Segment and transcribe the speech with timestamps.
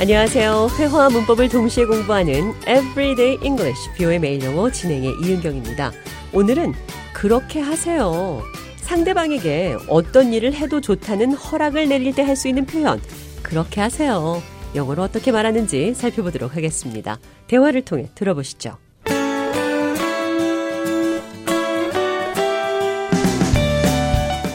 [0.00, 0.68] 안녕하세요.
[0.78, 5.92] 회화와 문법을 동시에 공부하는 Everyday English, 뷰의 매일 영어 진행의 이은경입니다.
[6.32, 6.72] 오늘은
[7.12, 8.40] 그렇게 하세요.
[8.76, 12.98] 상대방에게 어떤 일을 해도 좋다는 허락을 내릴 때 할 수 있는 표현,
[13.42, 14.42] 그렇게 하세요.
[14.74, 17.18] 영어로 어떻게 말하는지 살펴보도록 하겠습니다.
[17.46, 18.78] 대화를 통해 들어보시죠.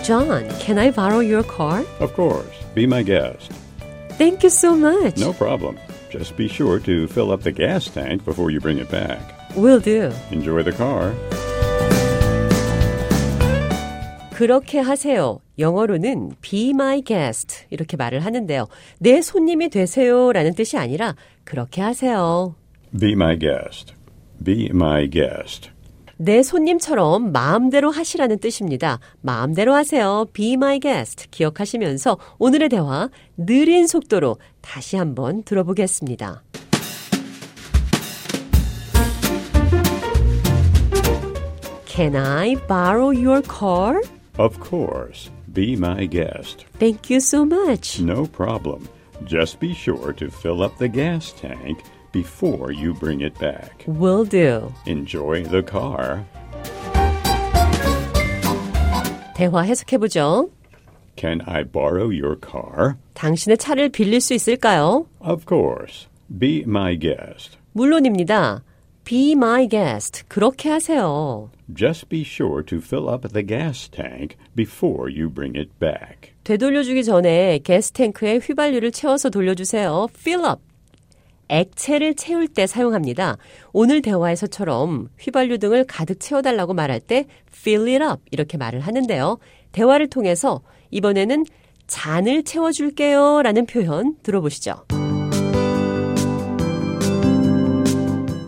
[0.04, 1.86] John, can I borrow your car?
[2.00, 2.50] Of course.
[2.74, 3.52] Be my guest.
[4.19, 5.19] Thank you so much.
[5.19, 5.79] No problem.
[6.11, 9.21] Just be sure to fill up the gas tank before you bring it back.
[9.57, 10.11] Will do.
[10.31, 11.15] Enjoy the car.
[14.41, 15.41] 그렇게 하세요.
[15.59, 18.69] 영어로는 be my guest 이렇게 말을 하는데요.
[18.99, 22.55] 내 손님이 되세요라는 뜻이 아니라 그렇게 하세요.
[22.99, 23.93] Be my guest.
[24.43, 25.71] Be my guest.
[26.18, 29.00] 내 손님처럼 마음대로 하시라는 뜻입니다.
[29.22, 30.26] 마음대로 하세요.
[30.34, 31.28] Be my guest.
[31.30, 36.44] 기억하시면서 오늘의 대화 느린 속도로 다시 한번 들어보겠습니다.
[41.86, 44.02] Can I borrow your car?
[44.38, 45.32] Of course.
[45.54, 46.66] Be my guest.
[46.78, 48.02] Thank you so much.
[48.02, 48.88] No problem.
[49.26, 51.80] Just be sure to fill up the gas tank
[52.16, 53.84] before you bring it back.
[53.88, 54.72] Will do.
[54.86, 56.24] Enjoy the car.
[59.36, 60.50] 대화 해석해보죠.
[61.18, 62.96] Can I borrow your car?
[63.16, 65.08] 당신의 차를 빌릴 수 있을까요?
[65.20, 66.08] Of course.
[66.40, 67.58] Be my guest.
[67.74, 68.64] 물론입니다.
[69.04, 70.24] Be my guest.
[70.30, 71.50] 그렇게 하세요.
[71.76, 76.32] Just be sure to fill up the gas tank before you bring it back.
[76.46, 80.08] 되돌려주기 전에 가스 탱크에 휘발유를 채워서 돌려주세요.
[80.16, 80.62] Fill up.
[81.48, 83.38] 액체를 채울 때 사용합니다.
[83.74, 89.38] 오늘 대화에서처럼 휘발유 등을 가득 채워달라고 말할 때 fill it up 이렇게 말을 하는데요.
[89.72, 90.62] 대화를 통해서
[90.92, 91.46] 이번에는
[91.88, 94.86] 잔을 채워줄게요 라는 표현 들어보시죠.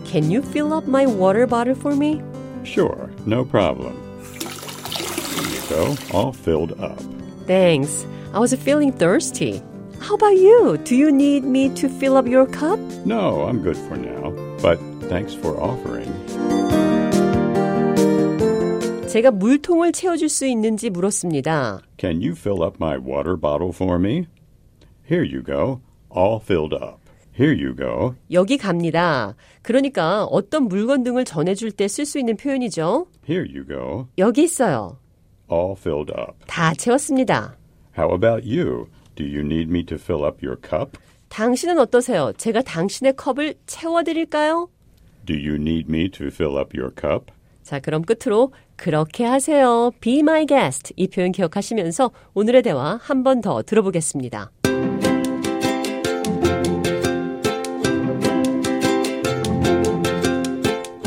[0.05, 2.21] Can you fill up my water bottle for me?
[2.63, 3.93] Sure, no problem.
[5.35, 6.99] Here you go, all filled up.
[7.45, 8.07] Thanks.
[8.33, 9.61] I was feeling thirsty.
[10.01, 10.77] How about you?
[10.83, 12.79] Do you need me to fill up your cup?
[13.05, 14.31] No, I'm good for now,
[14.61, 16.07] but thanks for offering.
[19.07, 21.81] 제가 물통을 채워줄 수 있는지 물었습니다.
[21.97, 24.27] Can you fill up my water bottle for me?
[25.09, 25.81] Here you go,
[26.15, 26.99] all filled up.
[27.37, 28.15] Here you go.
[28.31, 29.35] 여기 갑니다.
[29.61, 33.07] 그러니까 어떤 물건 등을 전해줄 때 쓸 수 있는 표현이죠.
[33.27, 34.97] Here you go, 여기 있어요.
[35.51, 36.33] all filled up.
[36.47, 37.55] 다 채웠습니다.
[37.97, 38.87] How about you?
[39.17, 40.97] Do you need me to fill up your cup?
[41.29, 42.31] 당신은 어떠세요?
[42.37, 44.69] 제가 당신의 컵을 채워드릴까요?
[45.25, 47.31] Do you need me to fill up your cup?
[47.63, 49.91] 자, 그럼 끝으로 그렇게 하세요.
[49.99, 50.93] Be my guest.
[50.95, 54.51] 이 표현 기억하시면서 오늘의 대화 한 번 더 들어보겠습니다.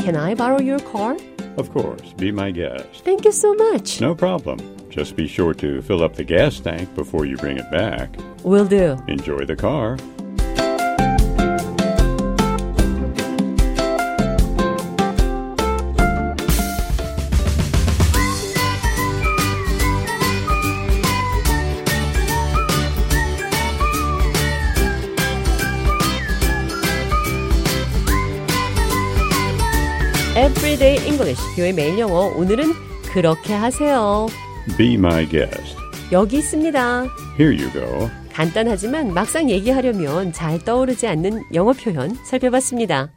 [0.03, 1.15] Can I borrow your car?
[1.57, 3.03] Of course, be my guest.
[3.03, 4.01] Thank you so much.
[4.01, 4.57] No problem.
[4.90, 8.16] Just be sure to fill up the gas tank before you bring it back.
[8.44, 8.96] Will do.
[9.08, 9.98] Enjoy the car.
[30.36, 32.26] Everyday English, 뷰의 매일 영어.
[32.36, 32.72] 오늘은
[33.12, 34.26] 그렇게 하세요.
[34.77, 35.75] Be my guest.
[36.11, 37.05] 여기 있습니다.
[37.39, 38.09] Here you go.
[38.33, 43.11] 간단하지만 막상 얘기하려면 잘 떠오르지 않는 영어 표현 살펴봤습니다.